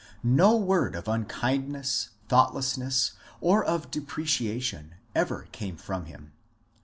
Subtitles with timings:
[0.23, 6.31] No word of unkind ness, thoughtlessness, or of depreciation, ever came from him.